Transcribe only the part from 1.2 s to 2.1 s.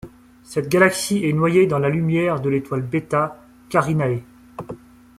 est noyée dans la